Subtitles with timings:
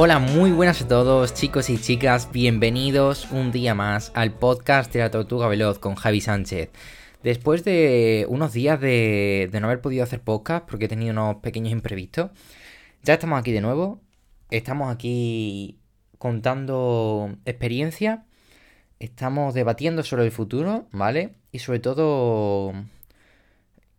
[0.00, 5.00] Hola, muy buenas a todos chicos y chicas, bienvenidos un día más al podcast de
[5.00, 6.70] la Tortuga Veloz con Javi Sánchez.
[7.24, 11.72] Después de unos días de, no haber podido hacer podcast porque he tenido unos pequeños
[11.72, 12.30] imprevistos,
[13.02, 14.00] ya estamos aquí de nuevo,
[14.52, 15.80] estamos aquí
[16.18, 18.24] contando experiencia,
[19.00, 21.34] estamos debatiendo sobre el futuro, ¿vale?
[21.50, 22.72] Y sobre todo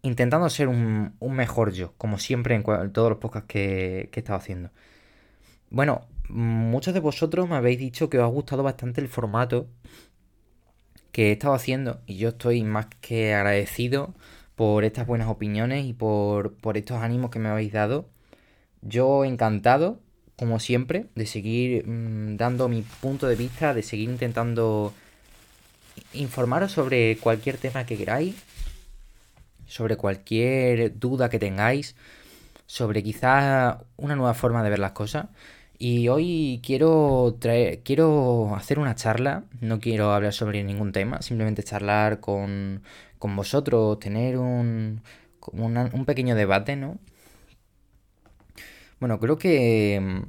[0.01, 2.63] intentando ser un, mejor yo, como siempre en,
[2.93, 4.71] todos los podcasts que he estado haciendo.
[5.71, 9.67] Bueno, muchos de vosotros me habéis dicho que os ha gustado bastante el formato
[11.11, 14.13] que he estado haciendo y yo estoy más que agradecido
[14.55, 18.09] por estas buenas opiniones y por, por estos ánimos que me habéis dado.
[18.81, 19.99] Yo encantado,
[20.37, 24.93] como siempre, de seguir mm, dando mi punto de vista, de seguir intentando
[26.13, 28.35] informaros sobre cualquier tema que queráis,
[29.67, 31.95] sobre cualquier duda que tengáis,
[32.65, 35.27] sobre quizás una nueva forma de ver las cosas.
[35.79, 41.63] Y hoy quiero traer, quiero hacer una charla, no quiero hablar sobre ningún tema, simplemente
[41.63, 42.83] charlar con,
[43.17, 45.01] con vosotros, tener un,
[45.53, 46.99] un pequeño debate, ¿no?
[48.99, 50.25] Bueno, creo que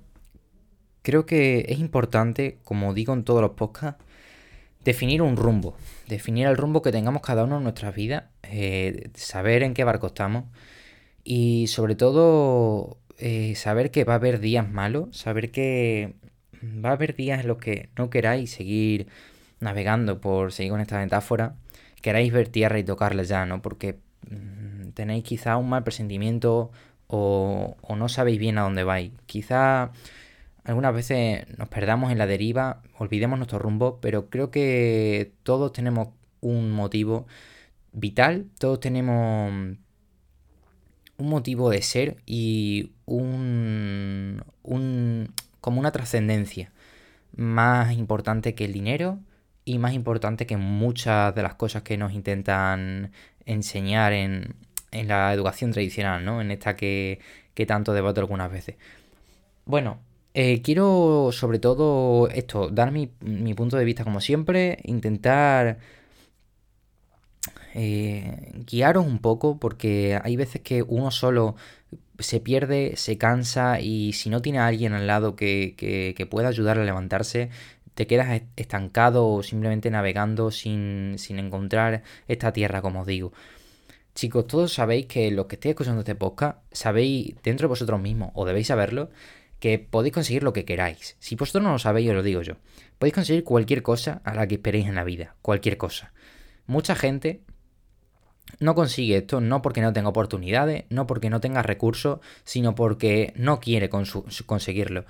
[1.03, 4.05] creo que es importante, como digo en todos los podcasts,
[4.85, 5.77] definir un rumbo,
[6.09, 10.09] definir el rumbo que tengamos cada uno en nuestras vidas, eh, saber en qué barco
[10.09, 10.45] estamos
[11.25, 16.15] y sobre todo eh, saber que va a haber días malos, saber que
[16.63, 19.09] va a haber días en los que no queráis seguir
[19.61, 21.55] navegando, por seguir con esta metáfora,
[22.03, 23.63] queráis ver tierra y tocarla ya, ¿no?
[23.63, 23.99] Porque
[24.31, 26.71] mm, tenéis quizá un mal presentimiento
[27.09, 29.13] o, o no sabéis bien a dónde vais.
[29.27, 29.93] Quizá
[30.65, 36.09] algunas veces nos perdamos en la deriva, olvidemos nuestro rumbo, pero creo que todos tenemos
[36.41, 37.27] un motivo
[37.93, 39.77] vital, todos tenemos
[41.21, 46.73] un motivo de ser y un, un como una trascendencia
[47.37, 49.19] más importante que el dinero
[49.65, 53.13] y más importante que muchas de las cosas que nos intentan
[53.47, 54.55] enseñar en,
[54.93, 56.41] en la educación tradicional, ¿no?
[56.41, 57.21] En esta que,
[57.55, 58.77] que tanto debato algunas veces.
[59.67, 59.99] Bueno,
[60.35, 65.79] eh, quiero sobre todo esto, dar mi, mi punto de vista como siempre, intentar
[67.75, 71.57] eh, guiaros un poco porque hay veces que uno solo
[72.21, 76.49] se pierde, se cansa y si no tiene a alguien al lado que, que, pueda
[76.49, 77.51] ayudar a levantarse,
[77.95, 83.33] te quedas est- estancado o simplemente navegando sin, sin encontrar esta tierra, como os digo.
[84.15, 88.31] Chicos, todos sabéis que los que estéis escuchando este podcast, sabéis dentro de vosotros mismos,
[88.35, 89.11] o debéis saberlo,
[89.61, 91.17] que podéis conseguir lo que queráis.
[91.19, 92.55] Si vosotros no lo sabéis, os lo digo yo.
[92.99, 95.37] Podéis conseguir cualquier cosa a la que esperéis en la vida.
[95.43, 96.13] Cualquier cosa.
[96.67, 97.41] Mucha gente
[98.59, 103.33] no consigue esto no porque no tenga oportunidades, no porque no tenga recursos, sino porque
[103.37, 105.05] no quiere conseguirlo.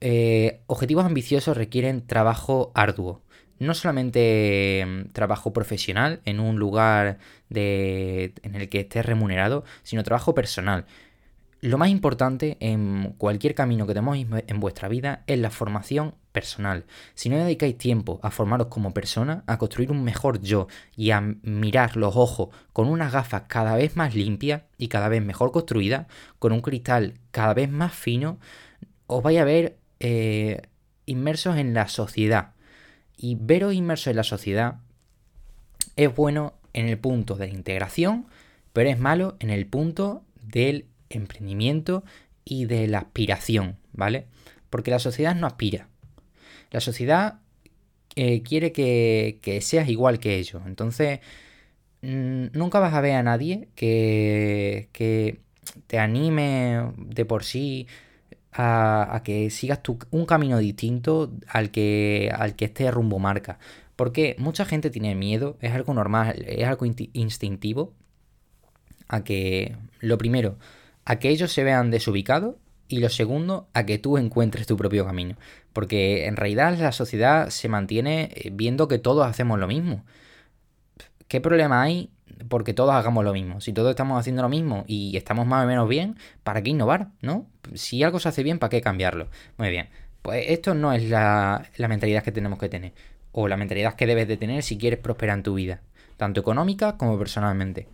[0.00, 3.22] Eh, objetivos ambiciosos requieren trabajo arduo.
[3.58, 10.02] No solamente mm, trabajo profesional en un lugar de, en el que estés remunerado, sino
[10.04, 10.86] trabajo personal.
[11.66, 16.84] Lo más importante en cualquier camino que toméis en vuestra vida es la formación personal.
[17.16, 21.20] Si no dedicáis tiempo a formaros como persona, a construir un mejor yo y a
[21.20, 26.06] mirar los ojos con unas gafas cada vez más limpias y cada vez mejor construidas,
[26.38, 28.38] con un cristal cada vez más fino,
[29.08, 30.62] os vais a ver eh,
[31.04, 32.52] inmersos en la sociedad.
[33.16, 34.76] Y veros inmersos en la sociedad
[35.96, 38.28] es bueno en el punto de la integración,
[38.72, 42.04] pero es malo en el punto del emprendimiento
[42.44, 44.26] y de la aspiración, ¿vale?
[44.70, 45.88] Porque la sociedad no aspira.
[46.70, 47.40] La sociedad
[48.16, 50.62] eh, quiere que, que seas igual que ellos.
[50.66, 51.20] Entonces,
[52.02, 55.40] mm, nunca vas a ver a nadie que, que
[55.86, 57.86] te anime de por sí
[58.52, 63.58] a, a que sigas tu- un camino distinto al que, al que esté rumbo marca.
[63.96, 67.94] Porque mucha gente tiene miedo, es algo normal, es algo inti- instintivo,
[69.08, 70.58] a que, lo primero,
[71.06, 72.56] a que ellos se vean desubicados
[72.88, 75.36] y lo segundo, a que tú encuentres tu propio camino.
[75.72, 80.04] Porque en realidad la sociedad se mantiene eh, viendo que todos hacemos lo mismo.
[81.28, 82.10] ¿Qué problema hay
[82.48, 83.60] porque todos hagamos lo mismo?
[83.60, 87.08] Si todos estamos haciendo lo mismo y estamos más o menos bien, ¿para qué innovar?
[87.22, 87.46] ¿No?
[87.74, 89.28] Si algo se hace bien, ¿para qué cambiarlo?
[89.58, 89.88] Muy bien.
[90.22, 92.92] Pues esto no es la, la mentalidad que tenemos que tener.
[93.32, 95.82] O la mentalidad que debes de tener si quieres prosperar en tu vida.
[96.16, 97.88] Tanto económica como personalmente.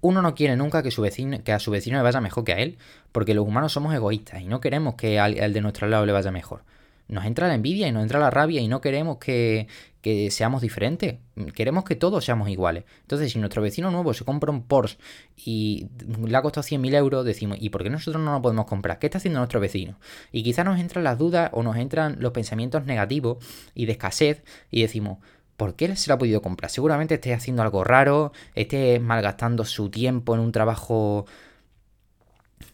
[0.00, 2.58] Uno no quiere nunca que, su vecino, a su vecino le vaya mejor que a
[2.58, 2.78] él,
[3.12, 6.12] porque los humanos somos egoístas y no queremos que al, al de nuestro lado le
[6.12, 6.62] vaya mejor.
[7.08, 9.66] nos entra la envidia y nos entra la rabia y no queremos que,
[10.02, 11.16] que seamos diferentes.
[11.54, 12.84] Queremos que todos seamos iguales.
[13.02, 14.98] Entonces, si nuestro vecino nuevo se compra un Porsche
[15.36, 15.88] y
[16.24, 18.98] le ha costado 100.000 euros, decimos, ¿y por qué nosotros no lo podemos comprar?
[18.98, 19.98] ¿Qué está haciendo nuestro vecino?
[20.32, 23.38] Y quizás nos entran las dudas o nos entran los pensamientos negativos
[23.74, 25.18] y de escasez y decimos,
[25.60, 26.70] ¿por qué se lo ha podido comprar?
[26.70, 31.26] Seguramente esté haciendo algo raro, esté malgastando su tiempo en un trabajo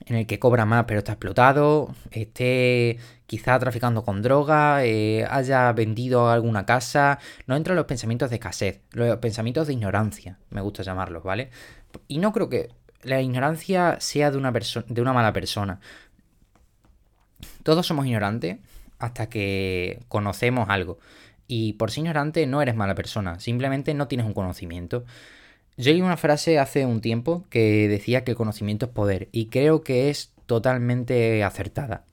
[0.05, 5.73] en el que cobra más pero está explotado, esté quizá traficando con droga, eh, haya
[5.73, 7.19] vendido alguna casa,
[7.49, 11.51] no entran los pensamientos de escasez, los pensamientos de ignorancia, me gusta llamarlos, ¿vale?
[12.07, 12.71] Y no creo que
[13.03, 15.81] la ignorancia sea de una, de una mala persona.
[17.65, 18.59] Todos somos ignorantes
[19.01, 21.01] hasta que conocemos algo.
[21.49, 25.05] Y por ser ignorante no eres mala persona, simplemente no tienes un conocimiento.
[25.77, 29.47] Yo leí una frase hace un tiempo que decía que el conocimiento es poder y
[29.47, 32.05] creo que es totalmente acertada.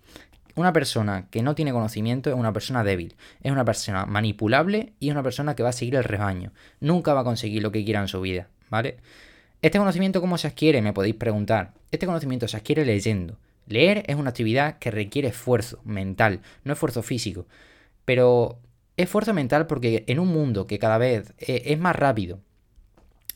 [0.56, 5.08] Una persona que no tiene conocimiento es una persona débil, es una persona manipulable y
[5.08, 6.52] es una persona que va a seguir el rebaño.
[6.80, 8.98] Nunca va a conseguir lo que quiera en su vida, ¿vale?
[9.64, 10.82] ¿Este conocimiento cómo se adquiere?
[10.82, 11.72] Me podéis preguntar.
[11.90, 13.38] Este conocimiento se adquiere leyendo.
[13.66, 17.48] Leer es una actividad que requiere esfuerzo mental, no esfuerzo físico.
[18.06, 18.60] Pero
[18.98, 22.40] esfuerzo mental porque en un mundo que cada vez eh, es más rápido,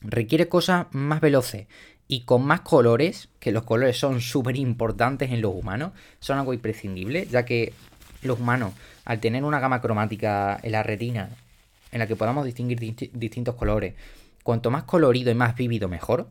[0.01, 1.67] requiere cosas más veloces
[2.07, 6.53] y con más colores, que los colores son súper importantes en los humanos, son algo
[6.53, 7.73] imprescindible, ya que
[8.21, 8.73] los humanos,
[9.05, 11.29] al tener una gama cromática en la retina,
[11.91, 13.95] en la que podamos distinguir distintos colores,
[14.43, 16.29] cuanto más colorido y más vívido mejor,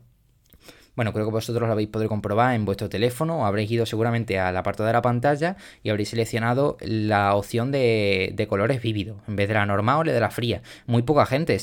[0.97, 4.51] bueno, creo que vosotros lo habéis podido comprobar en vuestro teléfono, habréis ido seguramente a
[4.51, 9.47] la parte de la pantalla y habréis seleccionado la opción de, colores vívidos, en vez
[9.47, 10.63] de la normal o de la fría.
[10.87, 11.59] Muy poca gente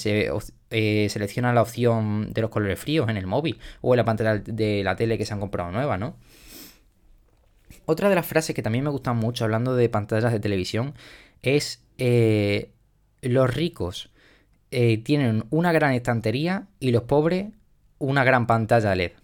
[0.70, 4.38] eh, selecciona la opción de los colores fríos en el móvil o en la pantalla
[4.38, 6.14] de la tele que se han comprado nueva, ¿no?
[7.86, 10.94] Otra de las frases que también me gustan mucho hablando de pantallas de televisión
[11.42, 12.70] es eh,
[13.20, 14.10] los ricos
[14.70, 17.46] eh, tienen una gran estantería y los pobres
[17.98, 19.23] una gran pantalla LED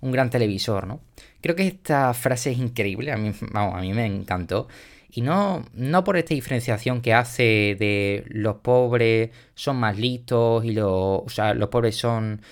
[0.00, 1.00] un gran televisor, ¿no?
[1.40, 4.68] Creo que esta frase es increíble, a mí, vamos, a mí me encantó.
[5.10, 10.72] Y no, no por esta diferenciación que hace de los pobres son más listos y
[10.72, 12.42] los, o sea, los pobres son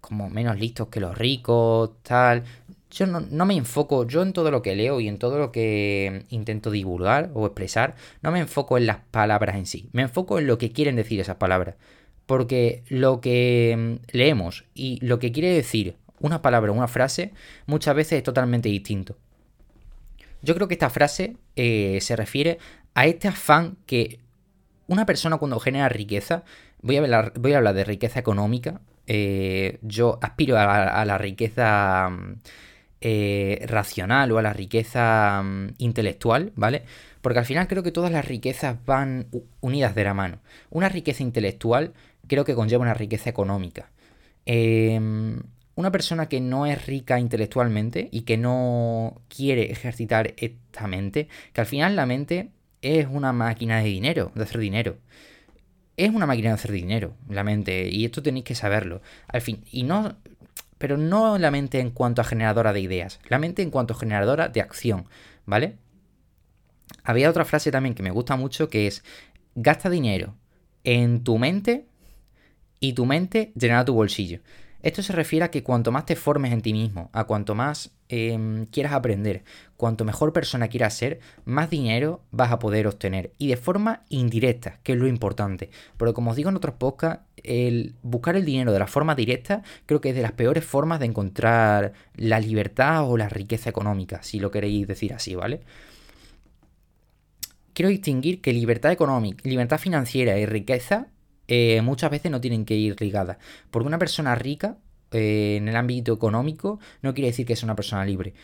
[0.00, 2.44] como menos listos que los ricos, tal.
[2.90, 5.52] Yo no, no, me enfoco, yo en todo lo que leo y en todo lo
[5.52, 10.38] que intento divulgar o expresar, no me enfoco en las palabras en sí, me enfoco
[10.38, 11.74] en lo que quieren decir esas palabras.
[12.26, 17.32] Porque lo que leemos y lo que quiere decir una palabra o una frase
[17.66, 19.16] muchas veces es totalmente distinto.
[20.42, 22.58] Yo creo que esta frase eh, se refiere
[22.94, 24.20] a este afán que
[24.86, 26.44] una persona cuando genera riqueza,
[26.82, 32.10] voy a hablar, voy a hablar de riqueza económica, eh, yo aspiro a, la riqueza
[33.00, 36.84] eh, racional o a la riqueza mm, intelectual, ¿vale?
[37.20, 39.28] Porque al final creo que todas las riquezas van
[39.60, 40.38] unidas de la mano.
[40.70, 41.92] Una riqueza intelectual
[42.28, 43.90] creo que conlleva una riqueza económica.
[44.44, 45.00] Eh,
[45.76, 51.60] una persona que no es rica intelectualmente y que no quiere ejercitar esta mente, que
[51.60, 52.50] al final la mente
[52.82, 54.98] es una máquina de dinero, de hacer dinero.
[55.96, 59.02] Es una máquina de hacer dinero, la mente, y esto tenéis que saberlo.
[59.28, 60.16] Al fin, y no,
[60.78, 63.98] pero no la mente en cuanto a generadora de ideas, la mente en cuanto a
[63.98, 65.06] generadora de acción,
[65.44, 65.76] ¿vale?
[67.04, 69.04] Había otra frase también que me gusta mucho que es,
[69.54, 70.34] gasta dinero
[70.84, 71.86] en tu mente
[72.80, 74.40] y tu mente llenará tu bolsillo.
[74.86, 77.90] Esto se refiere a que cuanto más te formes en ti mismo, a cuanto más
[78.08, 79.42] em, quieras aprender,
[79.76, 83.32] cuanto mejor persona quieras ser, más dinero vas a poder obtener.
[83.36, 85.70] Y de forma indirecta, que es lo importante.
[85.96, 89.64] Pero como os digo en otros podcasts, el buscar el dinero de la forma directa
[89.86, 94.22] creo que es de las peores formas de encontrar la libertad o la riqueza económica,
[94.22, 95.62] si lo queréis decir así, ¿vale?
[97.72, 101.08] Quiero distinguir que libertad económica, libertad financiera y riqueza
[101.48, 103.38] eh, muchas veces no tienen que ir ligadas.
[103.70, 104.78] Porque una persona rica
[105.12, 108.34] eh, en el ámbito económico no quiere decir que es una persona libre.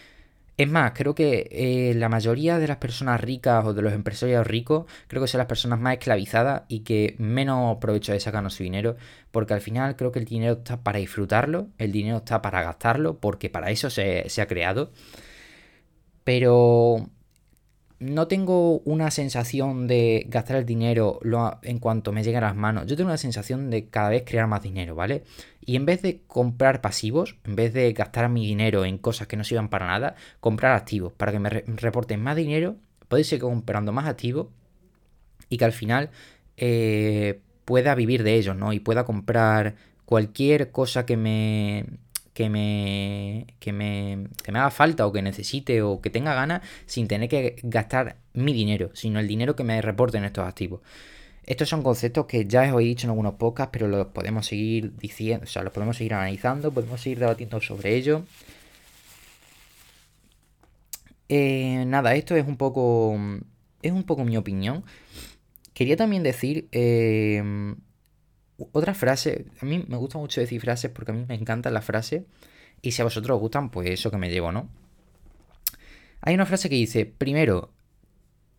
[0.58, 4.46] Es más, creo que eh, la mayoría de las personas ricas o de los empresarios
[4.46, 8.62] ricos, creo que son las personas más esclavizadas y que menos provecho de sacar su
[8.62, 8.96] dinero,
[9.30, 13.18] porque al final creo que el dinero está para disfrutarlo, el dinero está para gastarlo,
[13.18, 14.92] porque para eso se ha creado.
[16.24, 17.08] Pero
[18.02, 21.20] no tengo una sensación de gastar el dinero
[21.62, 22.86] en cuanto me llegue a las manos.
[22.86, 25.22] Yo tengo una sensación de cada vez crear más dinero, ¿vale?
[25.64, 29.36] Y en vez de comprar pasivos, en vez de gastar mi dinero en cosas que
[29.36, 32.74] no sirvan para nada, comprar activos para que me reporten más dinero,
[33.06, 34.48] podéis seguir comprando más activos
[35.48, 36.10] y que al final
[36.56, 38.72] eh, pueda vivir de ellos, ¿no?
[38.72, 41.86] Y pueda comprar cualquier cosa que me
[42.34, 46.62] que me, que me, que me haga falta o que necesite o que tenga ganas
[46.86, 50.80] sin tener que gastar mi dinero, sino el dinero que me reporten estos activos.
[51.44, 54.96] Estos son conceptos que ya os he dicho en algunos podcasts, pero los podemos seguir
[54.96, 58.24] diciendo, o sea, los podemos seguir analizando, podemos seguir debatiendo sobre ello.
[61.28, 63.18] Eh, nada, esto es un poco.
[63.82, 64.84] Es un poco mi opinión.
[65.74, 66.68] Quería también decir.
[66.72, 67.42] Eh,
[68.58, 69.46] otra frase.
[69.60, 72.24] A mí me gusta mucho decir frases porque a mí me encantan las frases.
[72.80, 74.68] Y si a vosotros os gustan, pues eso que me llevo, ¿no?
[76.20, 77.72] Hay una frase que dice: primero,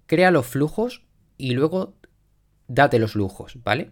[0.06, 1.04] crea los flujos
[1.38, 1.96] y luego
[2.68, 3.92] date los lujos, ¿vale?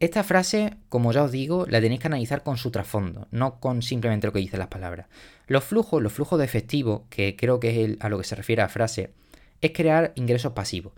[0.00, 3.80] Esta frase, como ya os digo, la tenéis que analizar con su trasfondo, no con
[3.80, 5.06] simplemente lo que dicen las palabras.
[5.46, 8.62] Los flujos, los flujos de efectivo, que creo que es a lo que se refiere
[8.62, 9.14] la frase,
[9.60, 10.92] es crear ingresos pasivos.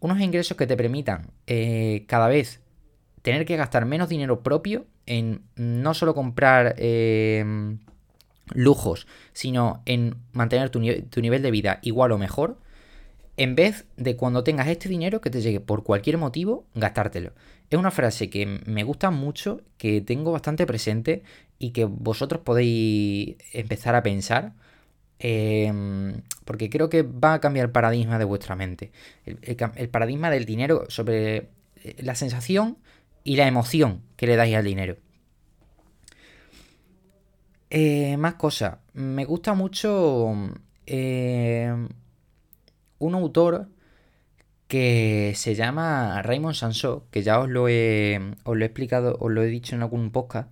[0.00, 2.60] Unos ingresos que te permitan eh, cada vez
[3.22, 7.76] tener que gastar menos dinero propio en no solo comprar eh,
[8.52, 12.58] lujos, sino en mantener tu nivel de vida igual o mejor
[13.38, 17.32] en vez de cuando tengas este dinero que te llegue por cualquier motivo, gastártelo.
[17.70, 21.22] Es una frase que me gusta mucho, que tengo bastante presente
[21.56, 24.54] y que vosotros podéis empezar a pensar.
[25.18, 28.92] Em, porque creo que va a cambiar el paradigma de vuestra mente.
[29.24, 32.78] El, paradigma del dinero sobre eh, la sensación
[33.24, 34.96] y la emoción que le dais al dinero.
[37.70, 38.78] Eh, más cosas.
[38.94, 40.32] Me gusta mucho
[40.86, 41.74] eh,
[42.98, 43.68] un autor
[44.68, 49.30] que se llama Raymond Sansó, que ya os lo, he, os lo he explicado, os
[49.30, 50.50] lo he dicho en algún podcast,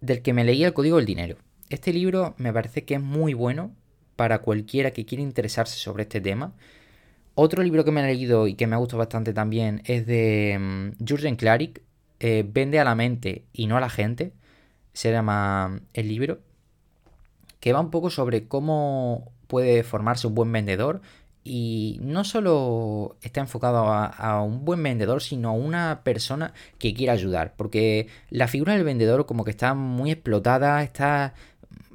[0.00, 1.36] del que me leí el Código del Dinero.
[1.70, 3.72] Este libro me parece que es muy bueno
[4.16, 6.54] para cualquiera que quiera interesarse sobre este tema.
[7.34, 10.56] Otro libro que me he leído y que me ha gustado bastante también es de
[10.56, 11.82] um, Jurgen Klarik,
[12.20, 14.32] eh, Vende a la mente y no a la gente.
[14.92, 16.40] Se llama el libro.
[17.60, 21.00] Que va un poco sobre cómo puede formarse un buen vendedor
[21.44, 27.12] y no solo está enfocado a, un buen vendedor, sino a una persona que quiera
[27.12, 27.54] ayudar.
[27.56, 31.34] Porque la figura del vendedor como que está muy explotada, está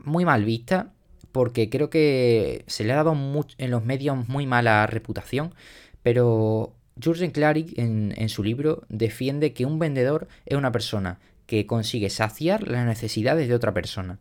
[0.10, 0.92] muy mal vista,
[1.32, 3.14] porque creo que se le ha dado
[3.58, 5.54] en los medios muy mala reputación.
[6.04, 11.66] Pero Jurgen Klarik en, en su libro defiende que un vendedor es una persona que
[11.66, 14.20] consigue saciar las necesidades de otra persona.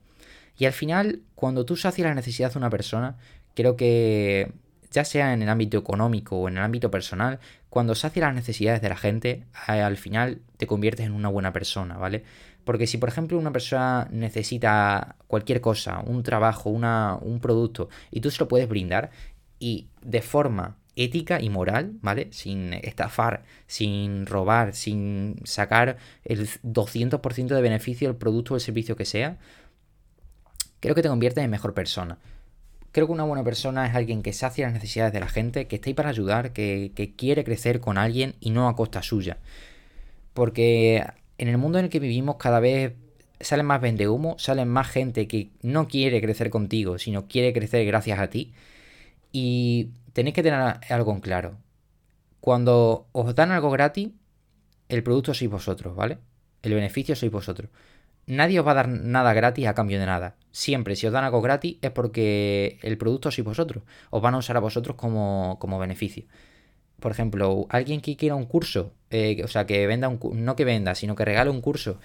[0.56, 3.16] Y al final, cuando tú sacias las necesidades de una persona,
[3.54, 4.52] creo que
[4.90, 7.38] ya sea en el ámbito económico o en el ámbito personal,
[7.70, 11.96] cuando sacias las necesidades de la gente, al final te conviertes en una buena persona,
[11.96, 12.24] ¿vale?
[12.68, 18.20] Porque si, por ejemplo, una persona necesita cualquier cosa, un trabajo, una, un producto, y
[18.20, 19.10] tú se lo puedes brindar,
[19.58, 22.28] y de forma ética y moral, ¿vale?
[22.30, 28.96] Sin estafar, sin robar, sin sacar el 200% de beneficio del producto o el servicio
[28.96, 29.38] que sea,
[30.80, 32.18] creo que te conviertes en mejor persona.
[32.92, 35.76] Creo que una buena persona es alguien que sacia las necesidades de la gente, que
[35.76, 39.38] está ahí para ayudar, que, quiere crecer con alguien y no a costa suya.
[40.34, 41.02] Porque
[41.38, 42.94] en el mundo en el que vivimos cada vez
[43.40, 48.18] salen más humo, salen más gente que no quiere crecer contigo, sino quiere crecer gracias
[48.18, 48.52] a ti.
[49.32, 51.56] Y tenéis que tener algo en claro.
[52.40, 54.10] Cuando os dan algo gratis,
[54.88, 56.18] el producto sois vosotros, ¿vale?
[56.62, 57.70] El beneficio sois vosotros
[58.28, 60.36] nadie os va a dar nada gratis a cambio de nada.
[60.52, 63.82] Siempre, si os dan algo gratis es porque el producto sois vosotros.
[64.10, 66.24] Os van a usar a vosotros como, beneficio.
[67.00, 70.64] Por ejemplo, alguien que quiera un curso, eh, o sea, que venda un no que
[70.64, 71.98] venda, sino que regale un curso,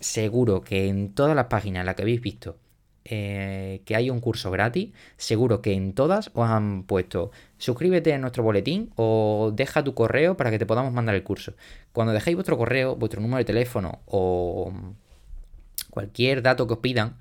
[0.00, 2.56] seguro que en todas las páginas en las que habéis visto
[3.04, 8.18] eh, que hay un curso gratis, seguro que en todas os han puesto suscríbete a
[8.18, 11.54] nuestro boletín o deja tu correo para que te podamos mandar el curso.
[11.92, 14.72] Cuando dejéis vuestro correo, vuestro número de teléfono o
[15.90, 17.16] cualquier dato que os pidan,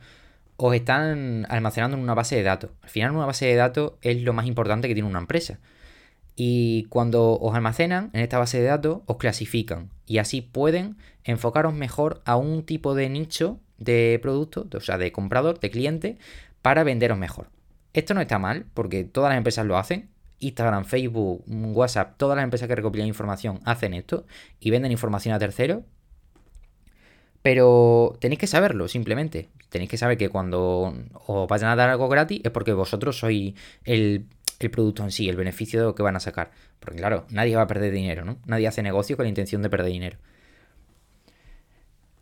[0.57, 2.69] os están almacenando en una base de datos.
[2.83, 5.59] Al final una base de datos es lo más importante que tiene una empresa.
[6.43, 9.91] Y cuando os almacenan en esta base de datos, os clasifican.
[10.07, 15.11] Y así pueden enfocaros mejor a un tipo de nicho de producto, o sea, de
[15.11, 16.17] comprador, de cliente,
[16.63, 17.51] para venderos mejor.
[17.93, 20.09] Esto no está mal, porque todas las empresas lo hacen.
[20.39, 24.25] Instagram, Facebook, WhatsApp, todas las empresas que recopilan información hacen esto
[24.59, 25.83] y venden información a terceros
[27.41, 29.49] pero tenéis que saberlo, simplemente.
[29.69, 30.93] Tenéis que saber que cuando
[31.25, 34.25] os vayan a dar algo gratis es porque vosotros sois el,
[34.69, 36.51] producto en sí, el beneficio que van a sacar.
[36.79, 38.37] Porque claro, nadie va a perder dinero, ¿no?
[38.45, 40.17] Nadie hace negocio con la intención de perder dinero.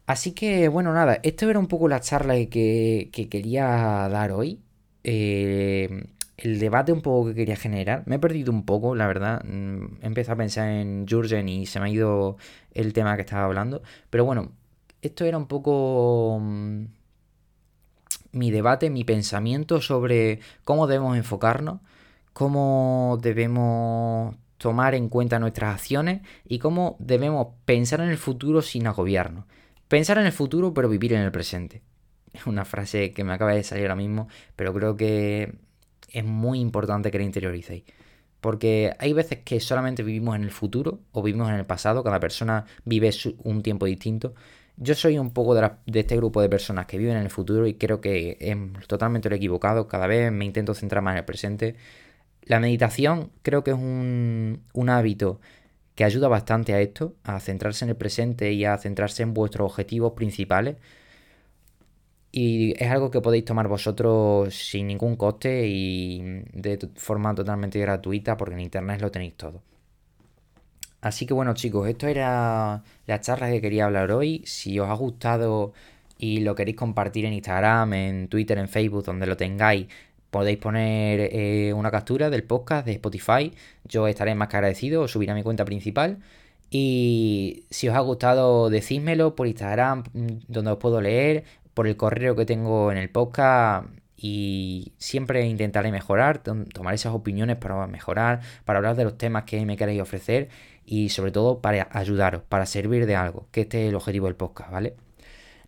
[0.05, 3.65] Así que, bueno, nada, esto era un poco la charla que, quería
[4.09, 4.59] dar hoy.
[5.03, 8.03] Eh, el debate un poco que quería generar.
[8.05, 9.43] Me he perdido un poco, la verdad.
[9.43, 12.37] Mm, he empezado a pensar en Jurgen y se me ha ido
[12.73, 13.81] el tema que estaba hablando.
[14.09, 14.51] Pero bueno,
[15.01, 16.85] esto era un poco mm,
[18.31, 21.81] mi debate, mi pensamiento sobre cómo debemos enfocarnos,
[22.39, 28.87] cómo debemos tomar en cuenta nuestras acciones y cómo debemos pensar en el futuro sin
[28.87, 29.43] agobiarnos.
[29.89, 31.81] Pensar en el futuro pero vivir en el presente.
[32.31, 35.53] Es una frase que me acaba de salir ahora mismo, pero creo que
[36.13, 37.83] es muy importante que la interioricéis.
[38.39, 42.21] Porque hay veces que solamente vivimos en el futuro o vivimos en el pasado, cada
[42.21, 43.11] persona vive
[43.43, 44.33] un tiempo distinto.
[44.77, 47.73] Yo soy un poco de, este grupo de personas que viven en el futuro y
[47.73, 49.89] creo que es totalmente lo equivocado.
[49.89, 51.75] Cada vez me intento centrar más en el presente.
[52.43, 55.39] La meditación creo que es un, un hábito
[55.95, 59.69] que ayuda bastante a esto, a centrarse en el presente y a centrarse en vuestros
[59.69, 60.77] objetivos principales.
[62.31, 66.21] Y es algo que podéis tomar vosotros sin ningún coste y
[66.53, 69.61] de forma totalmente gratuita porque en internet lo tenéis todo.
[71.01, 74.43] Así que bueno chicos, esto era la charla que quería hablar hoy.
[74.45, 75.73] Si os ha gustado
[76.17, 79.87] y lo queréis compartir en Instagram, en Twitter, en Facebook, donde lo tengáis,
[80.31, 83.53] podéis poner eh, una captura del podcast de Spotify.
[83.85, 86.19] Yo estaré más que agradecido, os subiré a mi cuenta principal.
[86.71, 91.43] Y si os ha gustado, decídmelo por Instagram, mm, donde os puedo leer,
[91.73, 97.55] por el correo que tengo en el podcast y siempre intentaré mejorar, tomar esas opiniones
[97.57, 100.49] para mejorar, para hablar de los temas que me queréis ofrecer
[100.85, 104.35] y sobre todo para ayudaros, para servir de algo, que este es el objetivo del
[104.35, 104.95] podcast, ¿vale?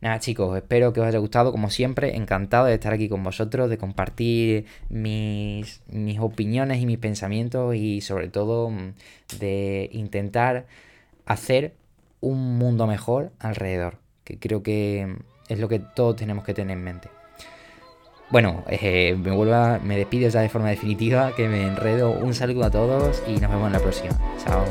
[0.01, 3.69] Nada chicos, espero que os haya gustado, como siempre, encantado de estar aquí con vosotros,
[3.69, 8.93] de compartir mis, mis opiniones y mis pensamientos y sobre todo mm,
[9.39, 10.65] de intentar
[11.27, 11.75] hacer
[12.19, 15.17] un mundo mejor alrededor, que creo que
[15.49, 17.09] es lo que todos tenemos que tener en mente.
[18.31, 22.11] Bueno, eh, me vuelvo me despido ya de forma definitiva, que me enredo.
[22.11, 24.17] Un saludo a todos y nos vemos en la próxima.
[24.43, 24.63] Chao.